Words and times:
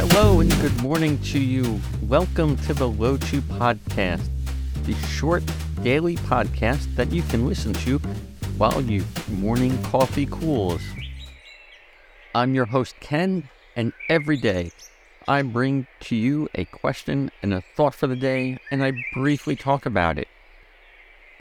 Hello 0.00 0.38
and 0.38 0.50
good 0.60 0.80
morning 0.80 1.18
to 1.22 1.40
you. 1.40 1.80
Welcome 2.02 2.56
to 2.58 2.72
the 2.72 2.86
Low 2.86 3.16
Chew 3.16 3.40
Podcast, 3.40 4.24
the 4.84 4.94
short 4.94 5.42
daily 5.82 6.14
podcast 6.14 6.94
that 6.94 7.10
you 7.10 7.22
can 7.22 7.48
listen 7.48 7.72
to 7.72 7.98
while 8.58 8.80
your 8.80 9.04
morning 9.28 9.76
coffee 9.82 10.26
cools. 10.26 10.82
I'm 12.32 12.54
your 12.54 12.66
host, 12.66 12.94
Ken, 13.00 13.48
and 13.74 13.92
every 14.08 14.36
day 14.36 14.70
I 15.26 15.42
bring 15.42 15.88
to 16.02 16.14
you 16.14 16.48
a 16.54 16.64
question 16.64 17.32
and 17.42 17.52
a 17.52 17.64
thought 17.74 17.96
for 17.96 18.06
the 18.06 18.14
day, 18.14 18.58
and 18.70 18.84
I 18.84 18.92
briefly 19.14 19.56
talk 19.56 19.84
about 19.84 20.16
it. 20.16 20.28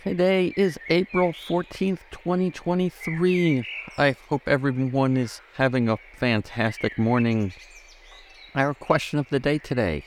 Today 0.01 0.51
is 0.57 0.79
April 0.89 1.31
14th, 1.31 1.99
2023. 2.09 3.63
I 3.99 4.15
hope 4.29 4.47
everyone 4.47 5.15
is 5.15 5.41
having 5.57 5.89
a 5.89 5.99
fantastic 6.17 6.97
morning. 6.97 7.53
Our 8.57 8.73
question 8.73 9.19
of 9.19 9.29
the 9.29 9.39
day 9.39 9.59
today 9.59 10.03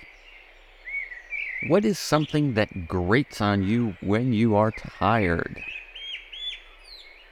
What 1.69 1.85
is 1.85 2.01
something 2.01 2.55
that 2.55 2.89
grates 2.89 3.41
on 3.41 3.63
you 3.63 3.97
when 4.01 4.33
you 4.33 4.57
are 4.57 4.73
tired? 4.73 5.63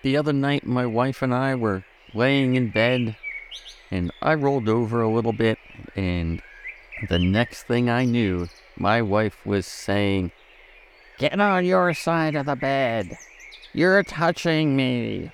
The 0.02 0.16
other 0.16 0.32
night, 0.32 0.64
my 0.64 0.86
wife 0.86 1.20
and 1.20 1.34
I 1.34 1.56
were 1.56 1.84
laying 2.14 2.54
in 2.54 2.70
bed, 2.70 3.16
and 3.90 4.12
I 4.22 4.34
rolled 4.34 4.68
over 4.68 5.02
a 5.02 5.10
little 5.10 5.32
bit, 5.32 5.58
and 5.96 6.40
the 7.08 7.18
next 7.18 7.64
thing 7.64 7.90
I 7.90 8.04
knew, 8.04 8.46
my 8.76 9.02
wife 9.02 9.44
was 9.44 9.66
saying, 9.66 10.30
Get 11.18 11.40
on 11.40 11.64
your 11.64 11.94
side 11.94 12.36
of 12.36 12.46
the 12.46 12.54
bed. 12.54 13.18
You're 13.72 14.04
touching 14.04 14.76
me. 14.76 15.32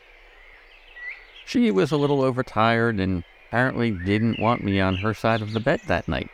She 1.45 1.70
was 1.70 1.92
a 1.92 1.98
little 1.98 2.23
overtired 2.23 2.98
and 2.98 3.23
apparently 3.55 3.93
didn't 3.93 4.41
want 4.41 4.65
me 4.65 4.81
on 4.81 4.97
her 4.97 5.15
side 5.15 5.41
of 5.41 5.53
the 5.53 5.61
bed 5.61 5.81
that 5.87 6.09
night, 6.09 6.29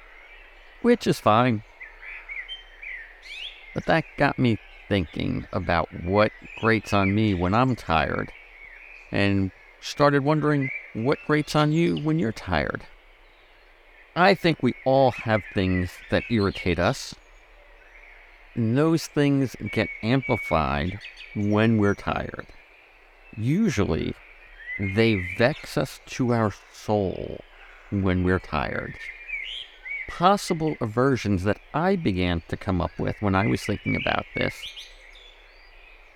which 0.81 1.07
is 1.07 1.21
fine. 1.21 1.63
But 3.75 3.85
that 3.85 4.05
got 4.17 4.39
me 4.39 4.57
thinking 4.89 5.47
about 5.53 5.89
what 6.03 6.33
grates 6.63 6.95
on 6.95 7.15
me 7.15 7.35
when 7.35 7.53
I'm 7.53 7.77
tired 7.77 8.33
and 9.13 9.51
started 9.83 10.25
wondering 10.25 10.71
what 10.95 11.19
grates 11.27 11.55
on 11.55 11.73
you 11.73 11.99
when 11.99 12.19
you're 12.19 12.33
tired. 12.33 12.85
I 14.17 14.35
think 14.35 14.63
we 14.63 14.75
all 14.87 15.11
have 15.11 15.43
things 15.53 15.91
that 16.11 16.25
irritate 16.31 16.79
us 16.79 17.15
And 18.55 18.79
those 18.79 19.07
things 19.07 19.57
get 19.73 19.89
amplified 20.03 21.01
when 21.37 21.77
we're 21.77 21.95
tired. 21.95 22.47
Usually, 23.37 24.15
they 24.81 25.27
vex 25.37 25.77
us 25.77 26.01
to 26.07 26.33
our 26.33 26.53
soul 26.73 27.41
when 27.91 28.25
we're 28.25 28.39
tired. 28.39 28.95
Possible 30.09 30.77
aversions 30.81 31.45
that 31.45 31.61
I 31.75 31.97
began 31.97 32.43
to 32.49 32.57
come 32.57 32.81
up 32.81 32.99
with 32.99 33.17
when 33.21 33.35
I 33.35 33.47
was 33.47 33.63
thinking 33.63 33.95
about 33.95 34.25
this 34.35 34.55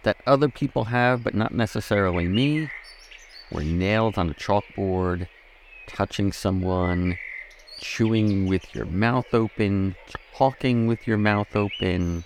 that 0.04 0.18
other 0.26 0.48
people 0.48 0.84
have, 0.84 1.24
but 1.24 1.34
not 1.34 1.52
necessarily 1.52 2.28
me, 2.28 2.70
were 3.50 3.64
nails 3.64 4.16
on 4.16 4.30
a 4.30 4.34
chalkboard, 4.34 5.26
touching 5.86 6.32
someone, 6.32 7.18
chewing 7.80 8.46
with 8.46 8.74
your 8.74 8.84
mouth 8.84 9.32
open, 9.32 9.96
talking 10.36 10.86
with 10.86 11.06
your 11.06 11.18
mouth 11.18 11.56
open. 11.56 12.24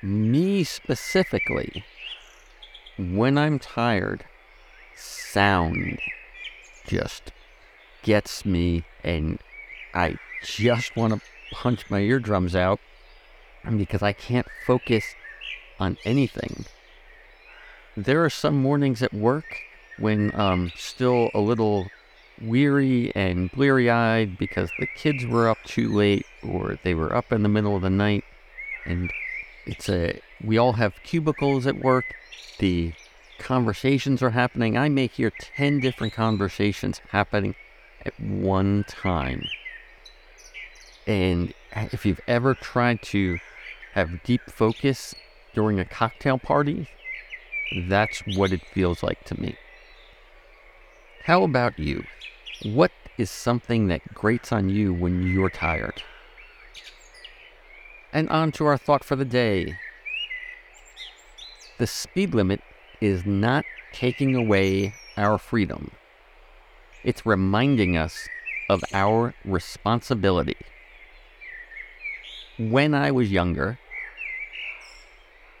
Me 0.00 0.64
specifically, 0.64 1.84
when 2.98 3.38
I'm 3.38 3.58
tired, 3.58 4.24
sound 4.96 5.98
just 6.86 7.32
gets 8.02 8.44
me, 8.44 8.84
and 9.04 9.38
I 9.94 10.16
just 10.42 10.96
want 10.96 11.14
to 11.14 11.20
punch 11.52 11.88
my 11.90 12.00
eardrums 12.00 12.56
out 12.56 12.80
because 13.76 14.02
I 14.02 14.12
can't 14.12 14.46
focus 14.66 15.04
on 15.78 15.96
anything. 16.04 16.64
There 17.96 18.24
are 18.24 18.30
some 18.30 18.56
mornings 18.56 19.02
at 19.02 19.14
work 19.14 19.56
when 19.98 20.32
I'm 20.34 20.72
still 20.76 21.30
a 21.34 21.40
little 21.40 21.88
weary 22.40 23.12
and 23.14 23.50
bleary 23.50 23.90
eyed 23.90 24.38
because 24.38 24.70
the 24.78 24.86
kids 24.86 25.26
were 25.26 25.48
up 25.48 25.58
too 25.64 25.92
late 25.92 26.26
or 26.42 26.78
they 26.82 26.94
were 26.94 27.14
up 27.14 27.32
in 27.32 27.42
the 27.42 27.48
middle 27.48 27.76
of 27.76 27.82
the 27.82 27.90
night. 27.90 28.24
And 28.84 29.10
it's 29.68 29.88
a, 29.90 30.20
we 30.42 30.56
all 30.56 30.72
have 30.72 30.94
cubicles 31.04 31.66
at 31.66 31.78
work. 31.78 32.14
The 32.58 32.94
conversations 33.38 34.22
are 34.22 34.30
happening. 34.30 34.78
I 34.78 34.88
may 34.88 35.08
hear 35.08 35.30
10 35.30 35.80
different 35.80 36.14
conversations 36.14 37.00
happening 37.10 37.54
at 38.04 38.18
one 38.18 38.84
time. 38.88 39.44
And 41.06 41.52
if 41.74 42.06
you've 42.06 42.20
ever 42.26 42.54
tried 42.54 43.02
to 43.02 43.38
have 43.92 44.22
deep 44.22 44.40
focus 44.48 45.14
during 45.54 45.78
a 45.78 45.84
cocktail 45.84 46.38
party, 46.38 46.88
that's 47.88 48.20
what 48.36 48.52
it 48.52 48.62
feels 48.72 49.02
like 49.02 49.22
to 49.24 49.38
me. 49.38 49.56
How 51.24 51.42
about 51.42 51.78
you? 51.78 52.04
What 52.64 52.92
is 53.18 53.30
something 53.30 53.88
that 53.88 54.14
grates 54.14 54.50
on 54.50 54.70
you 54.70 54.94
when 54.94 55.26
you're 55.26 55.50
tired? 55.50 56.02
And 58.18 58.28
on 58.30 58.50
to 58.58 58.66
our 58.66 58.76
thought 58.76 59.04
for 59.04 59.14
the 59.14 59.24
day. 59.24 59.78
The 61.78 61.86
speed 61.86 62.34
limit 62.34 62.60
is 63.00 63.24
not 63.24 63.64
taking 63.92 64.34
away 64.34 64.92
our 65.16 65.38
freedom. 65.38 65.92
It's 67.04 67.24
reminding 67.24 67.96
us 67.96 68.26
of 68.68 68.82
our 68.92 69.34
responsibility. 69.44 70.56
When 72.58 72.92
I 72.92 73.12
was 73.12 73.30
younger, 73.30 73.78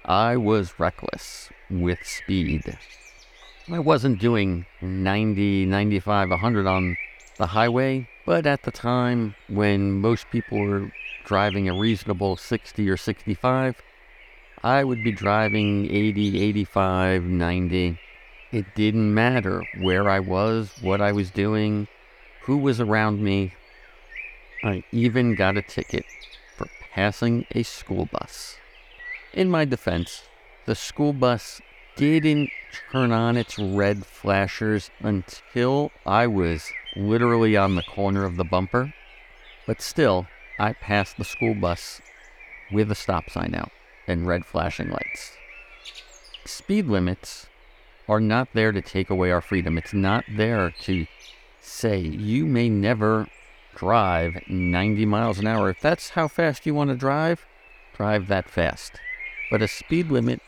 I 0.04 0.36
was 0.36 0.80
reckless 0.80 1.50
with 1.70 2.00
speed. 2.04 2.76
I 3.70 3.78
wasn't 3.78 4.18
doing 4.18 4.66
90, 4.82 5.64
95, 5.66 6.30
100 6.30 6.66
on 6.66 6.96
the 7.36 7.46
highway, 7.46 8.08
but 8.26 8.46
at 8.46 8.64
the 8.64 8.72
time 8.72 9.36
when 9.46 9.92
most 9.92 10.28
people 10.32 10.58
were 10.58 10.90
driving 11.28 11.68
a 11.68 11.78
reasonable 11.78 12.36
60 12.36 12.88
or 12.88 12.96
65, 12.96 13.82
I 14.64 14.82
would 14.82 15.04
be 15.04 15.12
driving 15.12 15.84
80, 15.84 16.40
85, 16.42 17.22
90. 17.22 18.00
It 18.50 18.64
didn't 18.74 19.12
matter 19.12 19.62
where 19.78 20.08
I 20.08 20.20
was, 20.20 20.72
what 20.80 21.02
I 21.02 21.12
was 21.12 21.30
doing, 21.30 21.86
who 22.44 22.56
was 22.56 22.80
around 22.80 23.22
me. 23.22 23.52
I 24.64 24.84
even 24.90 25.34
got 25.34 25.58
a 25.58 25.62
ticket 25.62 26.06
for 26.56 26.66
passing 26.94 27.44
a 27.50 27.62
school 27.62 28.06
bus. 28.06 28.56
In 29.34 29.50
my 29.50 29.66
defense, 29.66 30.22
the 30.64 30.74
school 30.74 31.12
bus 31.12 31.60
didn't 31.96 32.48
turn 32.90 33.12
on 33.12 33.36
its 33.36 33.58
red 33.58 34.06
flashers 34.06 34.90
until 35.00 35.92
I 36.06 36.26
was 36.26 36.70
literally 36.96 37.54
on 37.54 37.74
the 37.74 37.82
corner 37.82 38.24
of 38.24 38.36
the 38.36 38.44
bumper. 38.44 38.94
But 39.66 39.82
still, 39.82 40.26
I 40.58 40.72
passed 40.72 41.16
the 41.16 41.24
school 41.24 41.54
bus 41.54 42.00
with 42.72 42.90
a 42.90 42.94
stop 42.94 43.30
sign 43.30 43.54
out 43.54 43.70
and 44.06 44.26
red 44.26 44.44
flashing 44.44 44.90
lights. 44.90 45.32
Speed 46.44 46.86
limits 46.86 47.46
are 48.08 48.20
not 48.20 48.48
there 48.54 48.72
to 48.72 48.80
take 48.80 49.10
away 49.10 49.30
our 49.30 49.40
freedom. 49.40 49.78
It's 49.78 49.92
not 49.92 50.24
there 50.28 50.70
to 50.82 51.06
say 51.60 51.98
you 51.98 52.46
may 52.46 52.68
never 52.68 53.28
drive 53.74 54.42
90 54.48 55.06
miles 55.06 55.38
an 55.38 55.46
hour. 55.46 55.70
If 55.70 55.80
that's 55.80 56.10
how 56.10 56.26
fast 56.26 56.66
you 56.66 56.74
want 56.74 56.90
to 56.90 56.96
drive, 56.96 57.46
drive 57.96 58.26
that 58.28 58.48
fast. 58.48 58.92
But 59.50 59.62
a 59.62 59.68
speed 59.68 60.10
limit 60.10 60.40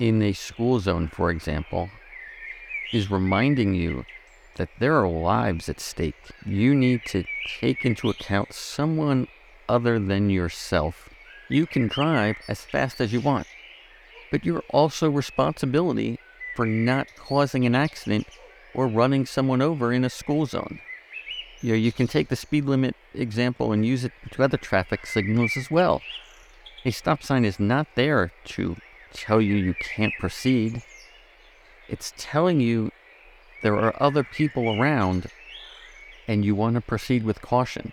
in 0.00 0.22
a 0.22 0.32
school 0.32 0.80
zone, 0.80 1.08
for 1.08 1.30
example, 1.30 1.90
is 2.92 3.10
reminding 3.10 3.74
you 3.74 4.04
that 4.56 4.70
there 4.78 4.96
are 4.96 5.08
lives 5.08 5.68
at 5.68 5.80
stake. 5.80 6.30
You 6.44 6.74
need 6.74 7.02
to 7.06 7.24
take 7.60 7.84
into 7.84 8.10
account 8.10 8.52
someone 8.52 9.28
other 9.68 9.98
than 9.98 10.30
yourself. 10.30 11.08
You 11.48 11.66
can 11.66 11.88
drive 11.88 12.36
as 12.48 12.64
fast 12.64 13.00
as 13.00 13.12
you 13.12 13.20
want, 13.20 13.46
but 14.30 14.44
you're 14.44 14.64
also 14.70 15.10
responsibility 15.10 16.18
for 16.54 16.66
not 16.66 17.08
causing 17.16 17.66
an 17.66 17.74
accident 17.74 18.26
or 18.74 18.86
running 18.86 19.26
someone 19.26 19.62
over 19.62 19.92
in 19.92 20.04
a 20.04 20.10
school 20.10 20.46
zone. 20.46 20.80
You 21.60 21.70
know, 21.70 21.78
you 21.78 21.92
can 21.92 22.06
take 22.06 22.28
the 22.28 22.36
speed 22.36 22.64
limit 22.64 22.96
example 23.14 23.72
and 23.72 23.86
use 23.86 24.04
it 24.04 24.12
to 24.32 24.42
other 24.42 24.56
traffic 24.56 25.06
signals 25.06 25.56
as 25.56 25.70
well. 25.70 26.00
A 26.84 26.90
stop 26.90 27.22
sign 27.22 27.44
is 27.44 27.60
not 27.60 27.86
there 27.94 28.32
to 28.46 28.76
tell 29.12 29.40
you 29.40 29.54
you 29.54 29.74
can't 29.74 30.12
proceed. 30.18 30.82
It's 31.88 32.12
telling 32.16 32.60
you 32.60 32.90
there 33.62 33.76
are 33.76 33.94
other 34.02 34.24
people 34.24 34.80
around 34.80 35.28
and 36.26 36.44
you 36.44 36.54
want 36.54 36.74
to 36.74 36.80
proceed 36.80 37.22
with 37.24 37.42
caution. 37.42 37.92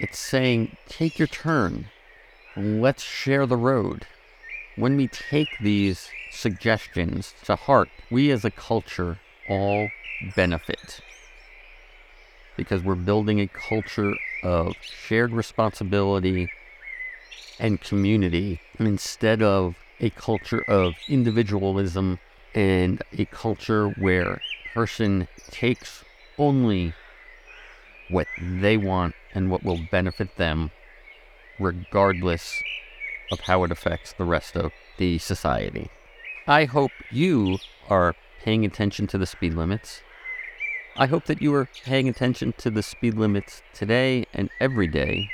It's 0.00 0.18
saying, 0.18 0.76
take 0.88 1.18
your 1.18 1.28
turn. 1.28 1.86
Let's 2.56 3.02
share 3.02 3.46
the 3.46 3.56
road. 3.56 4.06
When 4.76 4.96
we 4.96 5.08
take 5.08 5.48
these 5.60 6.08
suggestions 6.30 7.34
to 7.44 7.56
heart, 7.56 7.88
we 8.10 8.30
as 8.30 8.44
a 8.44 8.50
culture 8.50 9.18
all 9.48 9.88
benefit. 10.36 11.00
because 12.56 12.82
we're 12.82 12.94
building 12.96 13.40
a 13.40 13.46
culture 13.46 14.14
of 14.42 14.74
shared 14.82 15.32
responsibility 15.32 16.50
and 17.60 17.80
community 17.80 18.60
instead 18.80 19.42
of 19.42 19.76
a 20.00 20.10
culture 20.10 20.62
of 20.68 20.94
individualism 21.08 22.18
and 22.54 23.02
a 23.16 23.24
culture 23.26 23.90
where 23.90 24.40
person 24.74 25.28
takes 25.50 26.04
only 26.36 26.94
what 28.10 28.26
they 28.40 28.76
want 28.76 29.14
and 29.34 29.50
what 29.50 29.62
will 29.62 29.80
benefit 29.90 30.36
them 30.36 30.70
regardless 31.58 32.62
of 33.30 33.40
how 33.40 33.64
it 33.64 33.70
affects 33.72 34.12
the 34.12 34.24
rest 34.24 34.56
of 34.56 34.72
the 34.96 35.18
society. 35.18 35.90
I 36.46 36.64
hope 36.64 36.92
you 37.10 37.58
are 37.90 38.14
paying 38.42 38.64
attention 38.64 39.06
to 39.08 39.18
the 39.18 39.26
speed 39.26 39.54
limits. 39.54 40.02
I 40.96 41.06
hope 41.06 41.26
that 41.26 41.42
you 41.42 41.54
are 41.54 41.68
paying 41.84 42.08
attention 42.08 42.54
to 42.58 42.70
the 42.70 42.82
speed 42.82 43.14
limits 43.14 43.62
today 43.74 44.24
and 44.32 44.50
every 44.60 44.88
day. 44.88 45.30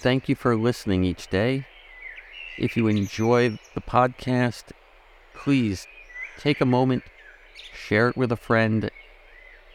Thank 0.00 0.28
you 0.28 0.34
for 0.34 0.56
listening 0.56 1.04
each 1.04 1.28
day. 1.28 1.66
If 2.58 2.76
you 2.76 2.86
enjoy 2.88 3.58
the 3.74 3.80
podcast, 3.80 4.72
please 5.34 5.86
take 6.38 6.60
a 6.60 6.66
moment, 6.66 7.02
share 7.72 8.08
it 8.08 8.16
with 8.16 8.32
a 8.32 8.36
friend, 8.36 8.90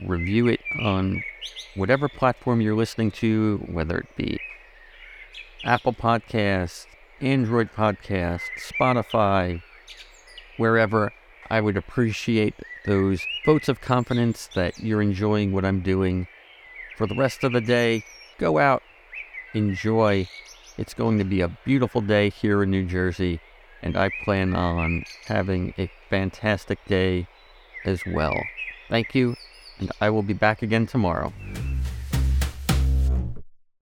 review 0.02 0.48
it 0.48 0.62
on 0.80 1.24
whatever 1.76 2.08
platform 2.08 2.62
you're 2.62 2.76
listening 2.76 3.12
to, 3.12 3.58
whether 3.70 4.00
it 4.00 4.16
be 4.16 4.40
Apple 5.64 5.94
Podcasts, 5.94 6.86
Android 7.22 7.72
Podcasts, 7.72 8.42
Spotify, 8.60 9.62
wherever. 10.58 11.12
I 11.50 11.62
would 11.62 11.78
appreciate 11.78 12.56
those 12.86 13.22
votes 13.46 13.70
of 13.70 13.82
confidence 13.82 14.50
that 14.56 14.80
you're 14.80 15.02
enjoying 15.02 15.52
what 15.52 15.66
I'm 15.66 15.82
doing. 15.82 16.28
For 16.98 17.08
the 17.08 17.16
rest 17.16 17.44
of 17.44 17.54
the 17.54 17.62
day, 17.62 18.04
go 18.38 18.60
out, 18.60 18.84
enjoy. 19.54 20.28
It's 20.78 20.94
going 20.94 21.18
to 21.20 21.24
be 21.24 21.42
a 21.42 21.58
beautiful 21.66 22.02
day 22.02 22.30
here 22.30 22.64
in 22.64 22.72
New 22.72 22.86
Jersey, 22.86 23.40
and 23.82 23.96
I 23.96 24.10
plan 24.24 24.56
on 24.56 25.04
having 25.28 25.74
a 25.78 25.92
fantastic 26.10 26.84
day 26.86 27.28
as 27.86 28.02
well. 28.06 28.36
Thank 28.90 29.16
you, 29.16 29.36
and 29.80 29.92
I 30.02 30.10
will 30.10 30.24
be 30.24 30.34
back 30.34 30.62
again 30.62 30.86
tomorrow. 30.88 31.34